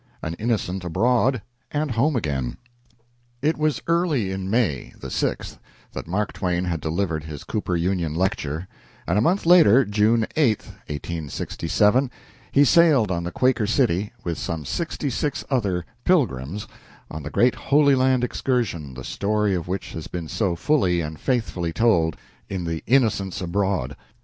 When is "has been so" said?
19.93-20.55